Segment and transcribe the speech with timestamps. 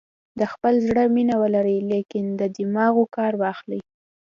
[0.39, 3.81] د خپل زړه مینه ولرئ لیکن له دماغو کار واخلئ.